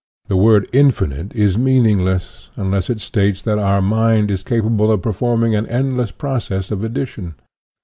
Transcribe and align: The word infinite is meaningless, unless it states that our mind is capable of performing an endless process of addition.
The 0.29 0.35
word 0.35 0.67
infinite 0.73 1.31
is 1.35 1.59
meaningless, 1.59 2.49
unless 2.55 2.89
it 2.89 2.99
states 2.99 3.43
that 3.43 3.59
our 3.59 3.83
mind 3.83 4.31
is 4.31 4.43
capable 4.43 4.91
of 4.91 5.03
performing 5.03 5.53
an 5.53 5.67
endless 5.67 6.09
process 6.11 6.71
of 6.71 6.83
addition. 6.83 7.35